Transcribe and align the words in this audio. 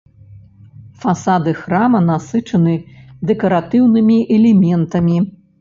Фасады 1.03 1.53
храма 1.59 2.01
насычаны 2.09 2.73
дэкаратыўнымі 3.33 4.17
элементамі. 4.39 5.17